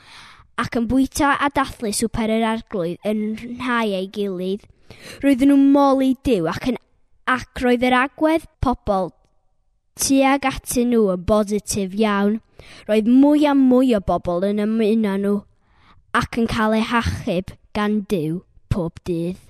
ac 0.60 0.78
yn 0.78 0.88
bwyta 0.88 1.34
a 1.36 1.50
dathlu 1.52 1.92
swper 1.92 2.32
yr 2.32 2.46
arglwydd 2.54 3.08
yn 3.08 3.22
rhai 3.60 3.92
ei 3.98 4.08
gilydd. 4.12 4.64
Roedden 5.20 5.52
nhw'n 5.52 5.66
moli 5.74 6.14
diw 6.24 6.48
ac, 6.48 6.70
yn, 6.72 6.78
ac 7.28 7.60
roedd 7.60 7.84
yr 7.84 7.96
agwedd 7.98 8.46
pobl 8.64 9.10
tuag 10.00 10.48
atyn 10.48 10.92
nhw 10.94 11.10
yn 11.12 11.26
bositif 11.28 11.96
iawn. 12.00 12.40
Roedd 12.88 13.10
mwy 13.10 13.44
a 13.50 13.52
mwy 13.58 13.92
o 13.98 14.00
bobl 14.00 14.48
yn 14.48 14.64
ymuno 14.64 15.18
nhw 15.20 15.34
ac 16.16 16.40
yn 16.40 16.48
cael 16.48 16.78
eu 16.78 16.88
hachub 16.88 17.52
gan 17.76 18.00
diw 18.08 18.40
pob 18.72 18.96
dydd. 19.04 19.42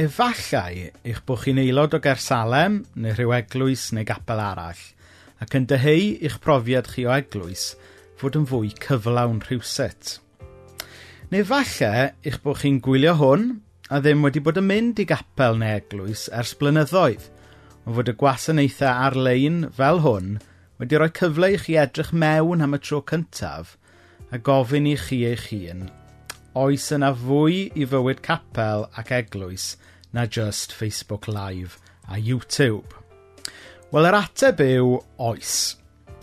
Efallai 0.00 0.92
eich 1.02 1.24
bod 1.26 1.42
chi'n 1.42 1.58
aelod 1.58 1.96
o 1.98 2.00
Gersalem 2.04 2.84
neu 2.94 3.16
rhyw 3.16 3.34
eglwys 3.40 3.88
neu 3.96 4.06
gapel 4.06 4.38
arall 4.38 4.84
ac 5.42 5.56
yn 5.58 5.66
dyheu 5.66 6.12
eich 6.22 6.38
profiad 6.44 6.94
chi 6.94 7.10
o 7.10 7.16
eglwys– 7.18 7.72
fod 8.20 8.36
yn 8.36 8.46
fwy 8.50 8.70
cyflawn 8.84 9.40
rhywset. 9.46 10.18
Neu 11.32 11.46
falle 11.48 11.90
eich 12.26 12.40
bod 12.44 12.60
chi'n 12.60 12.80
gwylio 12.84 13.14
hwn 13.20 13.44
a 13.88 14.00
ddim 14.02 14.24
wedi 14.26 14.42
bod 14.44 14.58
yn 14.60 14.68
mynd 14.68 15.00
i 15.02 15.06
gapel 15.08 15.56
neu 15.60 15.78
eglwys 15.78 16.26
ers 16.36 16.52
blynyddoedd, 16.60 17.28
ond 17.86 17.96
fod 17.96 18.10
y 18.12 18.14
gwasanaethau 18.20 19.06
ar-lein 19.08 19.60
fel 19.78 20.02
hwn 20.04 20.34
wedi 20.80 21.00
rhoi 21.00 21.12
cyfle 21.16 21.52
i 21.54 21.60
chi 21.62 21.78
edrych 21.80 22.12
mewn 22.24 22.66
am 22.66 22.76
y 22.76 22.80
tro 22.82 23.00
cyntaf 23.12 23.76
a 24.30 24.38
gofyn 24.50 24.88
i 24.90 24.96
chi 25.00 25.22
eich 25.28 25.48
hun, 25.50 25.88
oes 26.64 26.90
yna 26.94 27.10
fwy 27.22 27.66
i 27.74 27.88
fywyd 27.94 28.20
capel 28.26 28.86
ac 29.00 29.10
eglwys 29.16 29.72
na 30.12 30.26
just 30.26 30.72
Facebook 30.76 31.28
Live 31.28 31.78
a 32.08 32.18
YouTube? 32.18 33.00
Wel, 33.90 34.06
yr 34.06 34.18
ateb 34.20 34.60
yw 34.62 35.00
oes. 35.18 35.54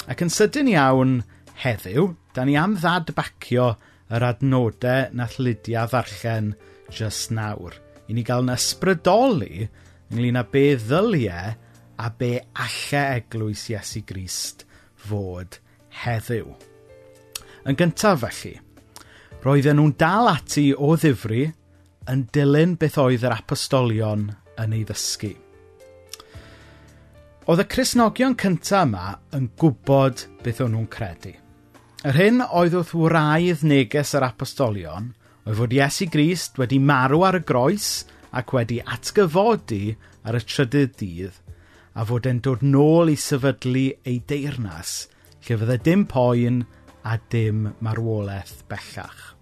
Ac 0.07 0.21
yn 0.23 0.31
sydyn 0.31 0.69
iawn, 0.71 1.17
heddiw, 1.63 2.11
da 2.33 2.45
ni 2.45 2.55
am 2.59 2.75
ddadbacio 2.77 3.71
yr 4.13 4.25
adnodau 4.29 5.13
nath 5.17 5.37
Lydia 5.41 5.87
ddarllen 5.89 6.53
just 6.93 7.31
nawr. 7.33 7.75
I 8.07 8.15
ni 8.15 8.23
gael 8.23 8.45
yn 8.45 8.53
ysbrydoli 8.53 9.67
ynglyn 10.11 10.39
â 10.39 10.45
be 10.51 10.67
ddyliau 10.79 11.55
a 11.97 12.09
be 12.19 12.31
allai 12.53 13.03
eglwys 13.17 13.65
Iesu 13.73 14.03
Grist 14.07 14.63
fod 15.07 15.57
heddiw. 16.03 16.53
Yn 17.67 17.79
gyntaf 17.79 18.21
felly, 18.23 18.53
roedden 19.43 19.81
nhw'n 19.81 19.97
dal 19.99 20.29
ati 20.31 20.69
o 20.71 20.93
ddifri 20.95 21.49
yn 22.07 22.23
dilyn 22.35 22.77
beth 22.79 22.99
oedd 23.01 23.25
yr 23.27 23.35
apostolion 23.35 24.29
yn 24.61 24.77
ei 24.77 24.85
ddysgu. 24.87 25.33
Oedd 27.47 27.63
y 27.63 27.67
Cresnogion 27.71 28.37
cyntaf 28.39 28.87
yma 28.87 29.09
yn 29.35 29.51
gwybod 29.59 30.23
beth 30.45 30.63
o'n 30.63 30.73
nhw'n 30.77 30.89
credu– 30.93 31.35
Yr 32.07 32.15
hyn 32.15 32.39
oedd 32.55 32.75
wrth 32.77 32.93
wraidd 32.95 33.65
neges 33.67 34.13
yr 34.15 34.23
apostolion 34.23 35.09
oedd 35.43 35.57
fod 35.59 35.73
Iesu 35.75 36.05
Grist 36.07 36.55
wedi 36.61 36.77
marw 36.79 37.25
ar 37.27 37.35
y 37.35 37.41
groes 37.49 37.87
ac 38.39 38.53
wedi 38.55 38.77
atgyfodi 38.79 39.97
ar 40.23 40.37
y 40.37 40.41
trydydd 40.45 40.93
dydd 41.01 41.41
a 41.99 42.05
fod 42.07 42.29
e'n 42.31 42.39
dod 42.45 42.63
nôl 42.63 43.11
i 43.11 43.17
sefydlu 43.19 43.83
ei 44.07 44.21
deyrnas 44.31 44.93
lle 45.49 45.59
fydde 45.59 45.77
dim 45.89 46.05
poen 46.13 46.61
a 47.03 47.17
dim 47.33 47.67
marwolaeth 47.83 48.61
bellach. 48.71 49.33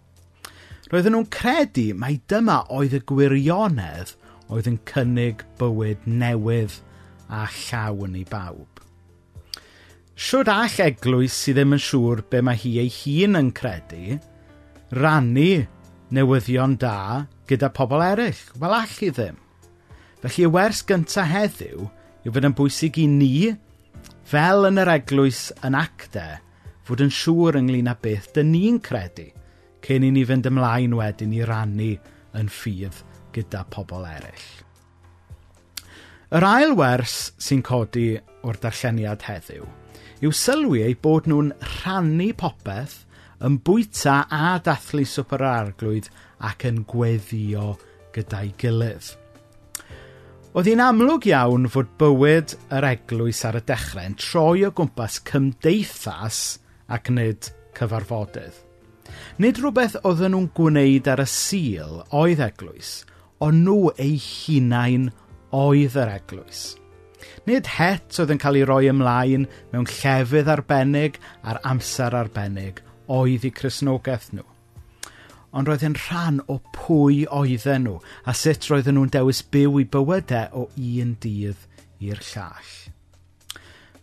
Roedden 0.89 1.19
nhw'n 1.19 1.29
credu 1.37 1.91
mai 2.01 2.15
dyma 2.33 2.63
oedd 2.73 2.97
y 2.97 3.03
gwirionedd 3.11 4.15
oedd 4.49 4.71
yn 4.73 4.81
cynnig 4.89 5.45
bywyd 5.61 6.09
newydd 6.09 6.79
a 7.29 7.45
llawn 7.59 8.17
i 8.17 8.25
bawb. 8.33 8.74
Siwr 10.15 10.47
all 10.47 10.75
eglwys 10.79 11.33
sydd 11.35 11.57
ddim 11.57 11.75
yn 11.75 11.81
siŵr 11.83 12.21
be 12.31 12.39
mae 12.47 12.55
hi 12.55 12.69
ei 12.79 12.91
hun 13.01 13.35
yn 13.35 13.49
credu, 13.51 14.15
rannu 14.95 15.65
newyddion 16.15 16.77
da 16.79 17.25
gyda 17.49 17.67
pobl 17.75 17.99
eraill. 17.99 18.39
Wel 18.61 18.77
all 18.77 18.95
i 19.03 19.09
ddim. 19.11 19.35
Felly 20.23 20.47
y 20.47 20.53
wers 20.55 20.85
gyntaf 20.87 21.27
heddiw 21.33 21.89
yw 22.23 22.31
fod 22.31 22.47
yn 22.47 22.55
bwysig 22.55 23.01
i 23.03 23.09
ni, 23.11 23.51
fel 24.23 24.71
yn 24.71 24.79
yr 24.85 24.95
eglwys 24.95 25.49
yn 25.67 25.75
acte, 25.83 26.39
fod 26.87 27.03
yn 27.03 27.11
siŵr 27.11 27.59
ynglyn 27.59 27.91
â 27.91 27.99
beth 27.99 28.31
dyn 28.39 28.53
ni'n 28.55 28.79
credu 28.87 29.29
cyn 29.83 30.07
i 30.07 30.15
ni 30.15 30.23
fynd 30.25 30.47
ymlaen 30.47 30.95
wedyn 30.95 31.35
i 31.35 31.43
rannu 31.45 31.93
yn 32.39 32.55
ffydd 32.63 33.03
gyda 33.35 33.67
pobl 33.67 34.07
eraill. 34.07 34.51
Yr 36.31 36.53
ail 36.55 36.79
wers 36.79 37.33
sy'n 37.35 37.67
codi 37.67 38.13
o'r 38.47 38.63
darlleniad 38.63 39.27
heddiw– 39.27 39.67
yw 40.23 40.31
sylwi 40.35 40.85
eu 40.85 40.95
bod 41.01 41.27
nhw'n 41.27 41.51
rhannu 41.63 42.29
popeth 42.39 43.01
yn 43.45 43.59
bwyta 43.67 44.21
a 44.31 44.55
dathlu 44.63 45.03
swper 45.09 45.43
arglwydd 45.43 46.07
ac 46.49 46.65
yn 46.69 46.83
gweddio 46.87 47.73
gyda'i 48.15 48.53
gilydd. 48.61 49.09
Oedd 50.55 50.69
hi'n 50.71 50.83
amlwg 50.85 51.27
iawn 51.27 51.67
fod 51.71 51.89
bywyd 51.99 52.53
yr 52.77 52.87
eglwys 52.93 53.41
ar 53.47 53.57
y 53.59 53.63
dechrau'n 53.67 54.15
troi 54.21 54.63
o 54.63 54.71
gwmpas 54.77 55.19
cymdeithas 55.27 56.39
ac 56.95 57.11
nid 57.11 57.49
cyfarfodydd. 57.75 58.61
Nid 59.43 59.59
rhywbeth 59.59 59.99
oedden 60.07 60.31
nhw'n 60.31 60.47
gwneud 60.55 61.11
ar 61.11 61.25
y 61.25 61.27
sil 61.27 61.99
oedd 62.15 62.41
eglwys, 62.47 63.01
ond 63.43 63.67
nhw 63.67 63.91
eu 63.99 64.15
hunain 64.29 65.11
oedd 65.51 65.99
yr 65.99 66.15
eglwys. 66.15 66.63
Nid 67.45 67.69
het 67.77 68.19
oedd 68.19 68.33
yn 68.35 68.41
cael 68.41 68.59
ei 68.59 68.65
roi 68.67 68.83
ymlaen 68.89 69.47
mewn 69.71 69.87
llefydd 69.89 70.51
arbennig 70.51 71.19
ar 71.43 71.61
amser 71.71 72.15
arbennig 72.17 72.81
oedd 73.11 73.45
i 73.45 73.51
chrysnogaeth 73.53 74.31
nhw. 74.33 74.45
Ond 75.55 75.69
roedd 75.69 75.85
yn 75.87 75.95
rhan 75.95 76.41
o 76.51 76.59
pwy 76.75 77.23
oedden 77.31 77.85
nhw 77.87 77.99
a 78.27 78.33
sut 78.35 78.67
roedden 78.71 78.97
nhw'n 78.97 79.13
dewis 79.13 79.41
byw 79.53 79.79
i 79.83 79.87
bywydau 79.93 80.63
o 80.63 80.67
un 80.75 81.15
dydd 81.23 81.61
i'r 82.03 82.21
llall. 82.31 82.71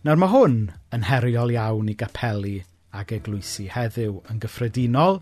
Nawr 0.03 0.19
mae 0.19 0.33
hwn 0.33 0.55
yn 0.95 1.07
heriol 1.07 1.53
iawn 1.53 1.91
i 1.91 1.97
gapelu 1.99 2.57
ag 2.93 3.13
eglwysu 3.15 3.69
heddiw 3.73 4.17
yn 4.31 4.41
gyffredinol, 4.43 5.21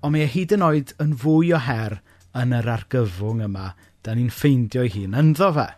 ond 0.00 0.14
mae 0.14 0.26
e 0.26 0.32
hyd 0.34 0.56
yn 0.56 0.64
oed 0.66 0.94
yn 1.02 1.14
fwy 1.22 1.54
o 1.56 1.60
her 1.64 2.00
yn 2.36 2.54
yr 2.56 2.68
argyfwng 2.74 3.44
yma 3.46 3.70
da 4.06 4.14
ni'n 4.16 4.32
ffeindio'i 4.34 4.92
hun 4.94 5.16
ynddo 5.22 5.50
fe 5.56 5.68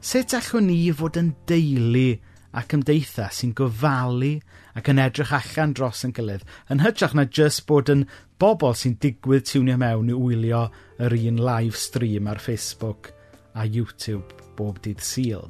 sut 0.00 0.32
allwn 0.36 0.70
ni 0.70 0.78
fod 0.96 1.18
yn 1.20 1.34
deulu 1.48 2.08
a 2.56 2.64
cymdeithas 2.66 3.40
sy'n 3.40 3.52
gofalu 3.56 4.32
ac 4.78 4.88
yn 4.90 5.00
edrych 5.02 5.32
allan 5.36 5.74
dros 5.76 6.02
yn 6.06 6.14
gilydd, 6.16 6.46
yn 6.72 6.82
hytrach 6.82 7.14
na 7.14 7.26
jyst 7.28 7.66
bod 7.68 7.90
yn 7.92 8.06
bobl 8.40 8.74
sy'n 8.74 8.96
digwydd 9.02 9.46
tiwnio 9.50 9.76
mewn 9.80 10.10
i 10.10 10.16
wylio 10.16 10.64
yr 11.04 11.16
un 11.18 11.40
live 11.44 11.78
stream 11.78 12.30
ar 12.30 12.40
Facebook 12.42 13.12
a 13.54 13.66
YouTube 13.66 14.40
bob 14.56 14.80
dydd 14.84 15.02
syl. 15.04 15.48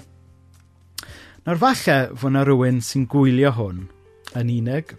Nawr 1.47 1.61
falle 1.61 1.99
fod 2.17 2.33
yna 2.33 2.45
rhywun 2.45 2.83
sy'n 2.85 3.07
gwylio 3.11 3.55
hwn 3.57 3.85
yn 4.41 4.55
unig, 4.59 4.97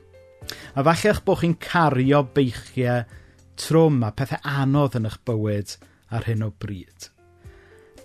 a 0.75 0.81
falle 0.81 1.11
eich 1.11 1.23
bod 1.27 1.41
chi'n 1.43 1.57
cario 1.61 2.23
beichiau 2.35 3.03
trwm 3.61 3.99
a 4.07 4.13
pethau 4.15 4.41
anodd 4.47 4.97
yn 4.97 5.09
eich 5.11 5.19
bywyd 5.27 5.75
ar 6.11 6.25
hyn 6.29 6.47
o 6.47 6.49
bryd. 6.55 7.11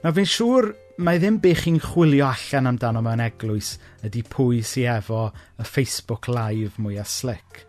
Nawr 0.03 0.19
fi'n 0.19 0.35
siŵr 0.35 0.75
mae 0.97 1.19
ddim 1.21 1.37
be 1.45 1.53
chi'n 1.53 1.77
chwilio 1.83 2.25
allan 2.31 2.71
amdano 2.71 3.03
mewn 3.05 3.21
eglwys 3.21 3.75
ydy 4.07 4.23
pwy 4.33 4.63
sy 4.65 4.87
efo 4.89 5.27
y 5.61 5.65
Facebook 5.69 6.29
Live 6.33 6.81
mwy 6.81 6.97
a 7.01 7.05
slick. 7.05 7.67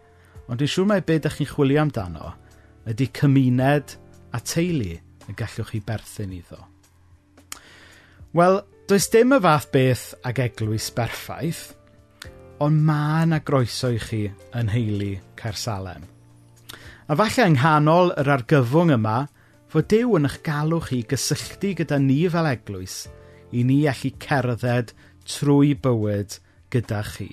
Ond 0.48 0.62
dwi'n 0.62 0.72
siŵr 0.72 0.88
mae 0.88 1.04
be 1.04 1.18
ydych 1.20 1.36
chi'n 1.42 1.50
chwilio 1.52 1.82
amdano 1.84 2.32
ydy 2.88 3.10
cymuned 3.18 3.98
a 4.32 4.40
teulu 4.40 4.94
y 5.28 5.36
gallwch 5.36 5.74
chi 5.74 5.82
berthyn 5.84 6.38
iddo. 6.38 6.62
Wel, 8.38 8.62
does 8.88 9.10
dim 9.12 9.36
y 9.36 9.42
fath 9.44 9.68
beth 9.76 10.06
ag 10.28 10.40
eglwys 10.46 10.88
berffaith, 10.96 11.66
ond 12.64 12.80
mae 12.88 13.26
yna 13.26 13.42
groeso 13.44 13.92
i 13.92 14.00
chi 14.00 14.22
yn 14.56 14.72
heili 14.72 15.18
Cersalem. 15.40 16.08
A 17.12 17.16
falle 17.16 17.50
yng 17.50 17.60
nghanol 17.60 18.16
yr 18.24 18.32
argyfwng 18.38 18.96
yma, 18.96 19.20
fod 19.68 19.92
Dyw 19.92 20.16
yn 20.16 20.32
eich 20.32 20.40
galw 20.48 20.80
chi 20.88 21.04
gysylltu 21.04 21.76
gyda 21.76 22.00
ni 22.00 22.22
fel 22.32 22.48
eglwys 22.48 23.02
i 23.52 23.64
ni 23.64 23.82
allu 23.88 24.12
cerdded 24.24 24.94
trwy 25.28 25.74
bywyd 25.84 26.38
gyda 26.74 27.02
chi. 27.08 27.30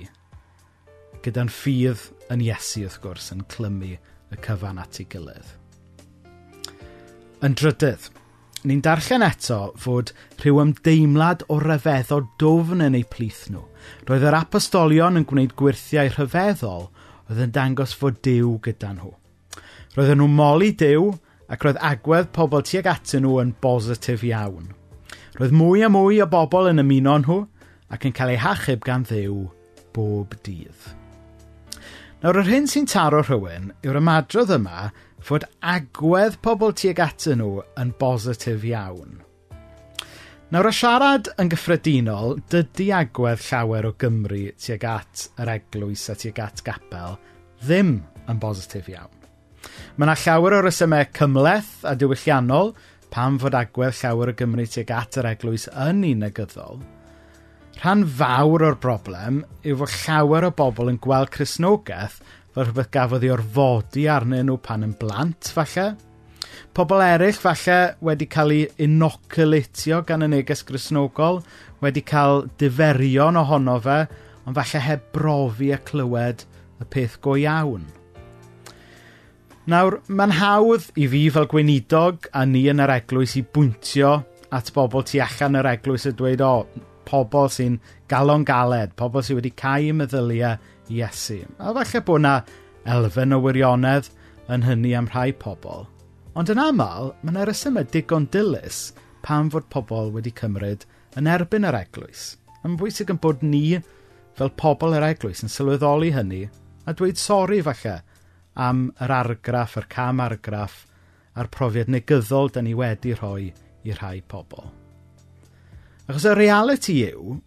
Gyda'n 1.25 1.51
ffydd 1.51 2.09
yn 2.33 2.43
Iesu 2.45 2.85
wrth 2.85 3.01
gwrs 3.03 3.31
yn 3.35 3.45
clymu 3.51 3.95
y 3.95 4.41
cyfan 4.45 4.81
at 4.83 5.01
ei 5.01 5.09
gilydd. 5.11 5.55
Yn 7.45 7.57
drydydd, 7.59 8.07
ni'n 8.65 8.83
darllen 8.85 9.25
eto 9.27 9.59
fod 9.81 10.13
rhyw 10.41 10.61
ymdeimlad 10.63 11.45
o 11.53 11.59
ryfeddo 11.63 12.21
dofn 12.41 12.85
yn 12.87 12.99
eu 13.01 13.09
plith 13.11 13.47
nhw. 13.53 13.65
Roedd 14.09 14.29
yr 14.31 14.39
apostolion 14.39 15.21
yn 15.21 15.27
gwneud 15.29 15.57
gwirthiau 15.59 16.13
rhyfeddol 16.13 16.89
oedd 17.29 17.43
yn 17.47 17.53
dangos 17.57 17.97
fod 17.97 18.23
Dyw 18.25 18.57
gyda 18.65 18.95
nhw. 18.97 19.13
Roedden 19.97 20.21
nhw'n 20.21 20.39
moli 20.39 20.73
Dyw 20.79 21.11
ac 21.53 21.67
roedd 21.67 21.83
agwedd 21.85 22.33
pobl 22.37 22.65
tuag 22.67 22.89
atyn 22.91 23.27
nhw 23.27 23.37
yn 23.43 23.53
bositif 23.65 24.25
iawn– 24.31 24.73
Roedd 25.35 25.51
mwy 25.51 25.81
a 25.83 25.89
mwy 25.91 26.21
o 26.23 26.29
bobl 26.31 26.69
yn 26.71 26.79
ymuno 26.79 27.17
nhw 27.19 27.37
ac 27.95 28.05
yn 28.07 28.13
cael 28.15 28.37
eu 28.37 28.39
hachub 28.39 28.85
gan 28.87 29.03
ddew 29.09 29.41
bob 29.97 30.37
dydd. 30.47 30.93
Nawr, 32.23 32.39
yr 32.39 32.51
hyn 32.53 32.69
sy'n 32.71 32.87
taro 32.87 33.25
rhywun 33.25 33.73
yw'r 33.83 33.99
ymadrodd 33.99 34.53
yma 34.55 34.93
fod 35.27 35.49
agwedd 35.75 36.39
pobl 36.45 36.77
tuag 36.79 37.03
atyn 37.03 37.43
nhw 37.43 37.65
yn 37.83 37.91
bositif 37.99 38.63
iawn. 38.71 39.19
Nawr, 40.55 40.71
y 40.71 40.75
siarad 40.79 41.33
yn 41.43 41.51
gyffredinol, 41.51 42.39
dydy 42.55 42.93
agwedd 42.95 43.43
llawer 43.49 43.91
o 43.91 43.95
Gymru 43.99 44.45
tuag 44.55 44.87
at 44.93 45.27
yr 45.43 45.51
eglwys 45.57 46.07
a 46.15 46.19
tuag 46.21 46.39
at 46.47 46.63
gapel 46.63 47.19
ddim 47.67 47.97
yn 48.31 48.39
bositif 48.39 48.87
iawn. 48.95 49.11
Mae 49.97 50.07
yna 50.07 50.15
llawer 50.23 50.61
o 50.61 50.63
resymau 50.63 51.11
cymleth 51.17 51.81
a 51.91 51.99
diwylliannol 51.99 52.77
pam 53.15 53.37
fod 53.39 53.55
agwedd 53.55 53.95
llawer 54.01 54.33
o 54.33 54.35
Gymru 54.35 54.65
tuag 54.67 54.89
at 54.91 55.17
yr 55.21 55.29
eglwys 55.31 55.69
yn 55.71 56.01
unegyddol, 56.09 56.81
rhan 57.79 58.03
fawr 58.19 58.65
o'r 58.67 58.79
broblem 58.83 59.45
yw 59.63 59.77
fod 59.85 59.95
llawer 60.01 60.49
o 60.49 60.51
bobl 60.59 60.91
yn 60.91 60.99
gweld 61.05 61.31
Cresnogaeth 61.37 62.19
fel 62.55 62.67
rhywbeth 62.67 62.91
gafodd 62.97 63.27
ei 63.27 63.33
orfodi 63.37 64.09
arnyn 64.11 64.51
nhw 64.51 64.59
pan 64.67 64.87
yn 64.87 64.97
blant, 64.99 65.53
falle. 65.55 65.87
Pobl 66.75 67.03
eraill, 67.07 67.39
falle, 67.39 67.79
wedi 68.03 68.27
cael 68.31 68.55
ei 68.57 68.69
inoculatio 68.89 70.03
gan 70.07 70.27
y 70.27 70.33
neges 70.35 70.67
grisnogol, 70.67 71.43
wedi 71.83 72.03
cael 72.07 72.49
diferion 72.59 73.39
ohono 73.39 73.79
fe, 73.83 74.01
ond 74.43 74.59
falle 74.59 74.87
heb 74.91 75.11
brofi 75.15 75.71
a 75.75 75.79
clywed 75.87 76.43
y 76.83 76.89
peth 76.91 77.21
go 77.23 77.39
iawn. 77.39 77.87
Nawr, 79.65 79.95
mae'n 80.13 80.33
hawdd 80.37 80.91
i 81.01 81.07
fi 81.09 81.21
fel 81.33 81.47
gweinidog 81.49 82.27
a 82.37 82.43
ni 82.45 82.67
yn 82.69 82.83
yr 82.85 82.91
eglwys 82.99 83.33
i 83.41 83.43
bwyntio 83.57 84.11
at 84.53 84.67
bobl 84.77 85.07
tu 85.09 85.23
allan 85.25 85.57
yr 85.57 85.69
eglwys 85.71 86.05
a 86.11 86.13
dweud, 86.13 86.43
o, 86.45 86.67
pobl 87.09 87.49
sy'n 87.49 87.79
galon 88.13 88.45
galed, 88.45 88.93
pobl 89.01 89.25
sy'n 89.25 89.39
wedi 89.41 89.55
cael 89.57 89.97
meddyliau 89.97 90.61
Iesu. 90.93 91.39
A 91.57 91.73
falle 91.73 92.05
bod 92.05 92.21
yna 92.21 92.35
elfen 92.93 93.33
o 93.33 93.41
wirionedd 93.41 94.13
yn 94.53 94.69
hynny 94.69 94.93
am 94.99 95.09
rhai 95.09 95.31
pobl. 95.33 95.87
Ond 96.37 96.53
yn 96.53 96.61
aml, 96.61 97.15
mae 97.23 97.33
yna 97.33 97.49
resymau 97.49 97.89
digon 97.89 98.29
dilys 98.37 98.91
pam 99.25 99.49
fod 99.49 99.73
pobl 99.73 100.13
wedi 100.13 100.35
cymryd 100.43 100.85
yn 101.17 101.31
erbyn 101.39 101.65
yr 101.71 101.81
eglwys. 101.87 102.35
Mae'n 102.61 102.77
bwysig 102.83 103.17
yn 103.17 103.25
bod 103.25 103.41
ni, 103.41 103.81
fel 104.37 104.53
pobl 104.61 104.93
yr 105.01 105.09
eglwys, 105.09 105.41
yn 105.41 105.57
sylweddoli 105.57 106.13
hynny 106.13 106.51
a 106.85 106.93
dweud 106.93 107.17
sori 107.17 107.65
falle 107.65 108.03
am 108.55 108.87
yr 109.03 109.13
argraff, 109.15 109.77
yr 109.81 109.89
cam 109.91 110.23
argraff, 110.23 110.85
a'r 111.35 111.51
profiad 111.51 111.91
negyddol 111.91 112.53
dyn 112.55 112.69
ni 112.69 112.75
wedi 112.79 113.15
rhoi 113.17 113.51
i 113.85 113.95
rhai 113.95 114.21
pobl. 114.23 114.67
Achos 116.05 116.27
y 116.29 116.35
reality 116.37 116.99
yw 117.09 117.39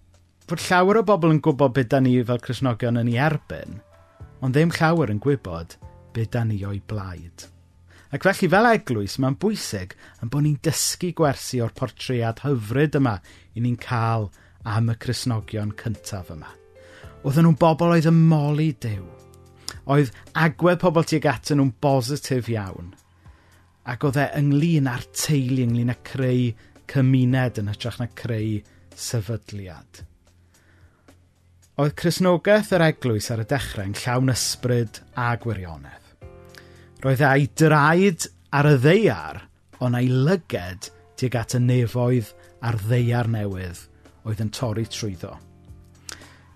fod 0.47 0.63
llawer 0.63 1.01
o 1.01 1.03
bobl 1.07 1.33
yn 1.35 1.43
gwybod 1.43 1.75
beth 1.75 1.91
da 1.91 1.99
ni 2.01 2.15
fel 2.25 2.41
Cresnogion 2.43 2.99
yn 3.01 3.11
ei 3.11 3.19
erbyn, 3.21 3.77
ond 4.41 4.55
ddim 4.55 4.73
llawer 4.75 5.11
yn 5.13 5.21
gwybod 5.23 5.77
beth 6.15 6.33
da 6.33 6.43
ni 6.47 6.59
o'i 6.65 6.81
blaid. 6.89 7.47
Ac 8.15 8.23
felly 8.23 8.47
fel 8.51 8.69
eglwys, 8.69 9.17
mae'n 9.19 9.35
bwysig 9.39 9.97
yn 10.23 10.31
bod 10.31 10.45
ni'n 10.45 10.61
dysgu 10.63 11.11
gwersi 11.17 11.59
o'r 11.63 11.75
portread 11.75 12.39
hyfryd 12.45 12.95
yma 12.99 13.17
i 13.53 13.63
ni'n 13.63 13.75
cael 13.83 14.29
am 14.63 14.93
y 14.93 14.95
Cresnogion 15.03 15.73
cyntaf 15.79 16.31
yma. 16.31 16.49
Oedden 17.23 17.47
nhw'n 17.47 17.59
bobl 17.59 17.91
oedd 17.97 18.07
yn 18.07 18.23
moli 18.29 18.71
dew, 18.79 19.03
oedd 19.87 20.11
agwedd 20.35 20.81
pobl 20.83 21.05
tuag 21.07 21.27
atyn 21.31 21.61
nhw'n 21.61 21.75
bositif 21.83 22.49
iawn. 22.51 22.91
Ac 23.87 24.03
oedd 24.03 24.19
e 24.19 24.27
ynglyn 24.39 24.89
â'r 24.91 25.05
teulu, 25.15 25.63
ynglyn 25.63 25.93
â 25.93 25.97
creu 26.07 26.51
cymuned 26.91 27.61
yn 27.61 27.71
hytrach 27.71 27.99
na 28.01 28.09
creu 28.19 28.59
sefydliad. 28.97 30.03
Oedd 31.77 31.93
Cresnogaeth 31.99 32.73
yr 32.73 32.87
Eglwys 32.87 33.29
ar 33.31 33.43
y 33.43 33.47
dechrau'n 33.47 33.95
llawn 34.01 34.33
ysbryd 34.33 35.01
a 35.13 35.29
gwirionedd. 35.39 36.05
Roedd 37.03 37.21
ei 37.21 37.45
draed 37.53 38.25
ar 38.57 38.71
y 38.71 38.77
ddeiar, 38.81 39.43
ond 39.85 39.99
ei 39.99 40.09
lyged 40.09 40.89
tuag 41.17 41.37
at 41.37 41.53
y 41.53 41.61
nefoedd 41.61 42.31
a'r 42.65 42.79
ddeiar 42.81 43.29
newydd 43.29 43.83
oedd 44.25 44.41
yn 44.43 44.49
torri 44.53 44.87
trwyddo. 44.89 45.35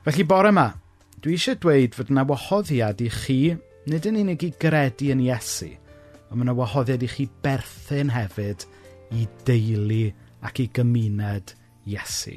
Felly 0.02 0.26
bore 0.26 0.50
yma, 0.50 0.72
Dwi 1.21 1.36
eisiau 1.38 1.57
dweud 1.62 1.93
fod 1.93 2.10
yna 2.10 2.23
wahoddiad 2.25 3.01
i 3.05 3.07
chi, 3.13 3.36
nid 3.86 4.05
yn 4.10 4.15
unig 4.23 4.41
i 4.41 4.47
gredu 4.57 5.12
yn 5.13 5.19
Iesu, 5.21 5.67
ond 6.31 6.39
mae 6.39 6.47
yna 6.47 6.55
wahoddiad 6.57 7.05
i 7.05 7.10
chi 7.12 7.27
berthyn 7.45 8.10
hefyd 8.10 8.65
i 9.13 9.27
deulu 9.45 10.07
ac 10.49 10.63
i 10.63 10.65
gymuned 10.73 11.53
Iesu. 11.86 12.34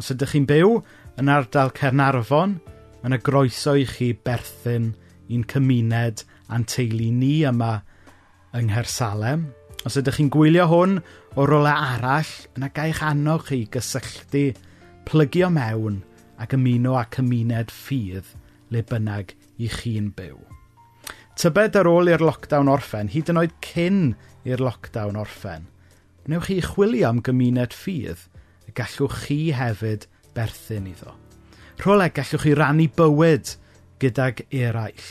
Os 0.00 0.08
ydych 0.16 0.32
chi'n 0.32 0.48
byw 0.48 0.80
yn 1.20 1.28
ardal 1.28 1.74
Cernarfon, 1.76 2.56
mae 3.02 3.12
yna 3.12 3.20
groeso 3.20 3.76
i 3.76 3.84
chi 3.84 4.14
berthyn 4.16 4.94
i'n 5.28 5.44
cymuned 5.52 6.24
a'n 6.48 6.64
teulu 6.72 7.12
ni 7.20 7.34
yma 7.52 7.74
yng 8.56 8.72
Nghersalem. 8.72 9.50
Os 9.84 10.00
ydych 10.00 10.22
chi'n 10.22 10.32
gwylio 10.32 10.70
hwn 10.72 11.02
o 11.36 11.44
rolau 11.44 11.76
arall, 11.92 12.32
yna 12.56 12.72
gaich 12.72 13.04
annog 13.04 13.50
chi 13.52 13.66
gysylltu, 13.68 14.54
plygio 15.04 15.52
mewn– 15.52 16.06
ac 16.40 16.56
ymuno 16.56 16.96
â 16.98 17.04
cymuned 17.14 17.72
ffydd 17.74 18.32
le 18.72 18.82
bynnag 18.86 19.34
i 19.60 19.68
chi'n 19.70 20.10
byw. 20.16 20.38
Tybed 21.40 21.76
ar 21.78 21.88
ôl 21.88 22.10
i'r 22.12 22.24
lockdown 22.24 22.68
orffen, 22.68 23.10
hyd 23.12 23.30
yn 23.32 23.40
oed 23.40 23.56
cyn 23.64 24.00
i'r 24.48 24.60
lockdown 24.60 25.18
orffen, 25.20 25.66
wnewch 26.26 26.48
chi 26.50 26.60
chwilio 26.64 27.08
am 27.10 27.22
gymuned 27.24 27.76
ffydd 27.76 28.26
y 28.68 28.74
gallwch 28.76 29.24
chi 29.26 29.40
hefyd 29.56 30.06
berthyn 30.36 30.88
iddo. 30.90 31.14
Rholeg 31.80 32.16
gallwch 32.18 32.44
chi 32.44 32.54
rannu 32.56 32.88
bywyd 32.96 33.54
gydag 34.02 34.44
eraill, 34.52 35.08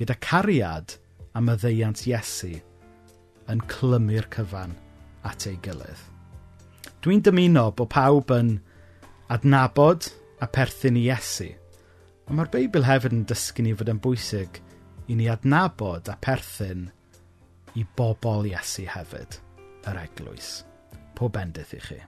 gyda 0.00 0.16
cariad 0.24 0.96
am 1.36 1.50
y 1.52 1.56
ddeiant 1.60 2.06
Iesu 2.08 2.54
yn 3.50 3.60
clymu'r 3.70 4.28
cyfan 4.32 4.72
at 5.26 5.46
ei 5.48 5.58
gilydd. 5.64 6.06
Dwi'n 7.00 7.22
dymuno 7.24 7.70
bod 7.76 7.90
pawb 7.92 8.32
yn 8.34 8.58
adnabod 9.32 10.10
a 10.40 10.48
perthyn 10.48 10.98
i 10.98 11.06
Iesu. 11.08 11.50
Ond 12.28 12.38
mae'r 12.38 12.52
Beibl 12.52 12.86
hefyd 12.86 13.16
yn 13.16 13.26
dysgu 13.28 13.64
ni 13.64 13.74
fod 13.76 13.90
yn 13.92 14.00
bwysig 14.02 14.60
i 15.10 15.16
ni 15.18 15.28
adnabod 15.32 16.08
a 16.08 16.16
perthyn 16.22 16.88
i 17.78 17.84
bobl 17.98 18.48
Iesu 18.50 18.86
hefyd, 18.90 19.40
yr 19.90 20.00
eglwys. 20.04 20.52
Pob 21.18 21.34
bendydd 21.36 21.76
i 21.76 21.82
chi. 21.84 22.00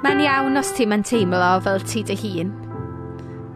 Mae'n 0.00 0.22
iawn 0.24 0.56
os 0.56 0.70
ti'n 0.72 0.88
ma'n 0.88 1.02
teimlo 1.04 1.48
fel 1.60 1.82
ti 1.84 2.00
dy 2.08 2.14
hun. 2.16 2.50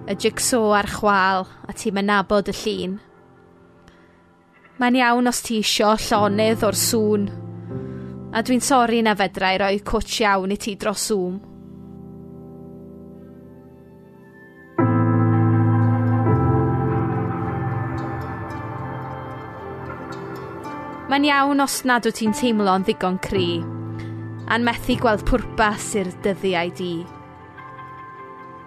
Y 0.05 0.15
jigsaw 0.21 0.75
ar 0.77 0.89
chwal 0.93 1.47
a 1.65 1.73
ti'n 1.73 1.95
ma'n 1.97 2.05
nabod 2.11 2.51
y 2.53 2.55
llun. 2.59 2.99
Mae'n 4.77 4.99
iawn 4.99 5.31
os 5.31 5.41
ti 5.47 5.63
isio 5.63 5.95
llonydd 5.97 6.67
o'r 6.69 6.77
sŵn. 6.77 7.25
A 8.37 8.43
dwi'n 8.45 8.61
sori 8.61 9.01
na 9.07 9.15
fedrau 9.17 9.57
roi 9.63 9.79
cwtch 9.89 10.19
iawn 10.27 10.53
i 10.53 10.59
ti 10.61 10.75
dros 10.77 11.07
Zoom. 11.09 11.39
Mae'n 21.09 21.25
iawn 21.31 21.65
os 21.65 21.79
nad 21.89 22.05
wyt 22.05 22.21
ti'n 22.21 22.37
teimlo'n 22.37 22.85
ddigon 22.85 23.17
cri 23.25 23.49
a'n 24.53 24.65
methu 24.67 24.97
gweld 25.01 25.25
pwrpas 25.29 25.95
i'r 26.01 26.11
dyddiau 26.25 26.73
di. 26.77 26.95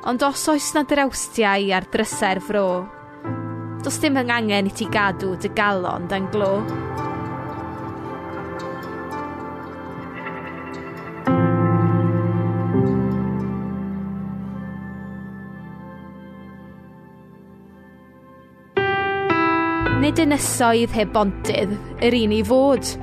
Ond 0.08 0.24
os 0.26 0.48
oes 0.50 0.72
na 0.74 0.86
drewstiau 0.88 1.72
ar 1.78 1.86
drysau'r 1.94 2.42
fro, 2.42 2.68
does 3.84 4.00
dim 4.02 4.18
angen 4.18 4.70
i 4.70 4.74
ti 4.74 4.88
gadw 4.92 5.36
dy 5.42 5.52
galon 5.58 6.08
dan 6.10 6.30
glo. 6.34 6.54
Nid 20.02 20.22
ynysoedd 20.24 20.94
heb 20.96 21.10
bontydd 21.14 21.74
yr 22.08 22.16
un 22.16 22.34
i 22.38 22.44
fod, 22.48 22.96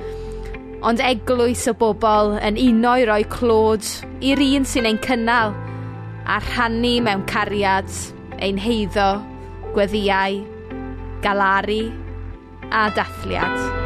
ond 0.85 1.01
eglwys 1.01 1.63
o 1.71 1.73
bobl 1.73 2.35
yn 2.45 2.59
uno 2.61 2.91
i 3.01 3.05
roi 3.09 3.23
clod 3.35 3.87
i'r 4.21 4.41
un 4.45 4.67
sy'n 4.69 4.89
ein 4.89 4.99
cynnal 5.05 5.55
a 6.29 6.37
rhannu 6.41 6.99
mewn 7.05 7.23
cariad, 7.29 7.89
ein 8.37 8.61
heiddo, 8.61 9.09
gweddiau, 9.73 10.43
galaru 11.25 11.81
a 12.69 12.85
dathliad. 12.97 13.84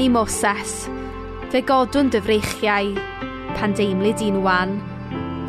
canu 0.00 0.12
Moses, 0.16 0.88
fe 1.52 1.60
godwn 1.60 2.08
dyfreichiau, 2.08 2.94
pan 3.52 3.74
deimlu 3.76 4.14
di'n 4.16 4.38
wan, 4.40 4.78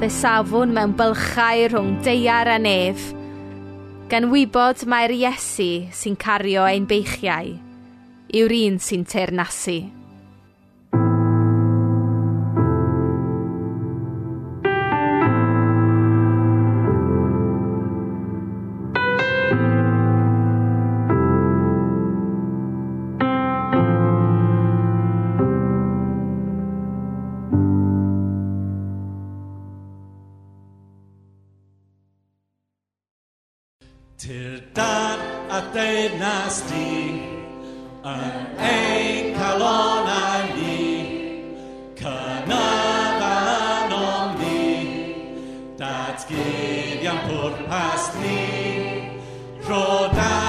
fe 0.02 0.10
safwn 0.12 0.74
mewn 0.76 0.92
bylchau 1.00 1.70
rhwng 1.72 1.94
deiar 2.04 2.50
a 2.52 2.58
nef, 2.60 3.14
gan 4.12 4.28
wybod 4.34 4.84
mae'r 4.92 5.16
Iesu 5.16 5.70
sy'n 5.96 6.20
cario 6.20 6.66
ein 6.68 6.90
beichiau, 6.90 7.54
yw'r 8.28 8.58
un 8.58 8.80
sy'n 8.84 9.08
teirnasu. 9.08 10.01
trusting 36.52 38.02
an 38.04 38.58
anchor 38.58 39.58
That's 45.78 46.26
gideon 46.26 47.18
me, 48.18 49.22
row 49.66 50.10
down. 50.12 50.41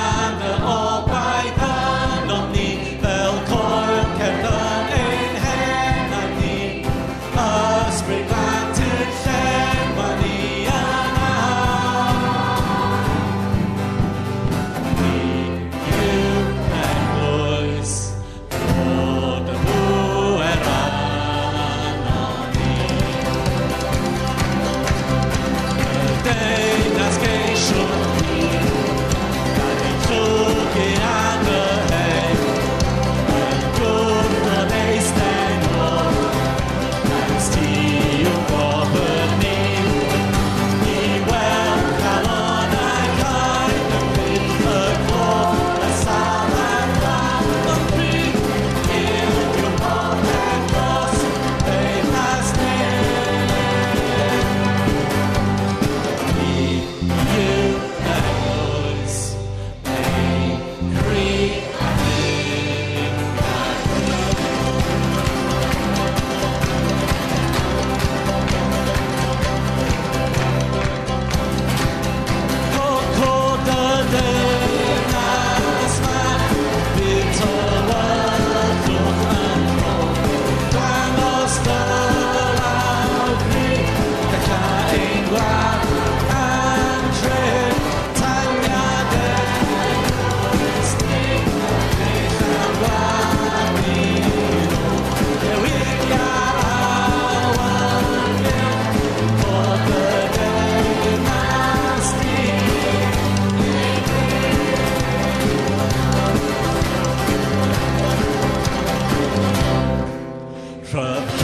truck. 110.93 111.42